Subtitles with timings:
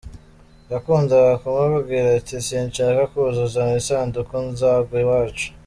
[0.71, 5.47] Yakundaga kumubwira ati"Sinshaka kuzaza mu isanduku, nzagwa iwacu.